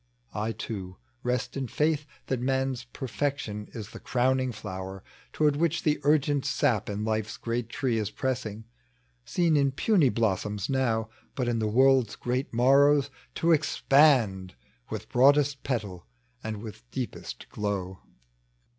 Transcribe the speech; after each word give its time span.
I 0.33 0.51
too 0.51 0.97
rest 1.21 1.55
in 1.55 1.67
faith 1.67 2.07
That 2.25 2.39
man's 2.41 2.85
perfection 2.85 3.67
is 3.71 3.91
the 3.91 3.99
crowning 3.99 4.51
flower, 4.51 5.03
Toward 5.31 5.57
which 5.57 5.83
the 5.83 5.97
ui^ent 6.03 6.43
sap 6.43 6.89
in 6.89 7.05
life's 7.05 7.37
great 7.37 7.69
tree 7.69 7.99
Is 7.99 8.09
pressing,— 8.09 8.63
seen 9.25 9.55
in 9.55 9.71
puny 9.71 10.09
blossoms 10.09 10.71
now, 10.71 11.09
But 11.35 11.47
in 11.47 11.59
the 11.59 11.67
world's 11.67 12.15
great 12.15 12.51
moiTows 12.51 13.11
to 13.35 13.51
expand 13.51 14.55
With 14.89 15.07
broadest 15.07 15.61
petal 15.61 16.07
and 16.43 16.63
with 16.63 16.89
deepest 16.89 17.47
glow. 17.49 17.99